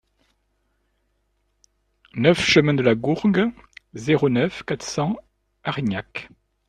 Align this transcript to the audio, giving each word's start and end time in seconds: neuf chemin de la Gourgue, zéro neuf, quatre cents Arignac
neuf 2.15 2.39
chemin 2.43 2.73
de 2.73 2.81
la 2.81 2.95
Gourgue, 2.95 3.51
zéro 3.93 4.29
neuf, 4.29 4.63
quatre 4.63 4.81
cents 4.81 5.15
Arignac 5.63 6.29